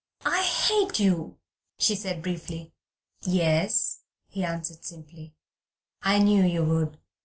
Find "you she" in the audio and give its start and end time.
0.99-1.93